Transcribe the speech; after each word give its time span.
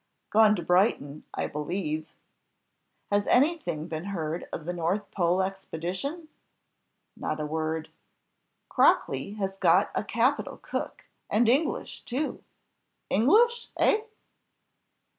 "Gone 0.31 0.55
to 0.55 0.63
Brighton, 0.63 1.25
I 1.31 1.45
believe." 1.45 2.09
"Has 3.11 3.27
any 3.27 3.59
thing 3.59 3.85
been 3.87 4.05
heard 4.05 4.49
of 4.51 4.65
the 4.65 4.73
North 4.73 5.11
Pole 5.11 5.43
expedition?" 5.43 6.27
"Not 7.15 7.39
a 7.39 7.45
word." 7.45 7.89
"Crockly 8.67 9.33
has 9.33 9.55
got 9.57 9.91
a 9.93 10.03
capital 10.03 10.57
cook, 10.57 11.05
and 11.29 11.47
English 11.47 12.01
too." 12.01 12.43
"English! 13.11 13.69
eh?" 13.77 14.01